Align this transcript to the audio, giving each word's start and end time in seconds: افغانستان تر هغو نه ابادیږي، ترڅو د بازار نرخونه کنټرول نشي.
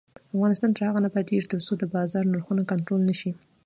افغانستان 0.35 0.71
تر 0.75 0.81
هغو 0.87 0.99
نه 1.03 1.09
ابادیږي، 1.11 1.47
ترڅو 1.53 1.71
د 1.77 1.83
بازار 1.95 2.23
نرخونه 2.33 2.61
کنټرول 2.71 3.01
نشي. 3.09 3.31